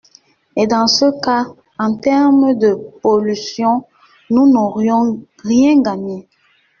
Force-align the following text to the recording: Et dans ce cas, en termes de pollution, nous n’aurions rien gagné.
Et 0.57 0.65
dans 0.65 0.87
ce 0.87 1.05
cas, 1.21 1.45
en 1.77 1.95
termes 1.95 2.57
de 2.57 2.73
pollution, 3.03 3.85
nous 4.31 4.51
n’aurions 4.51 5.21
rien 5.43 5.79
gagné. 5.79 6.27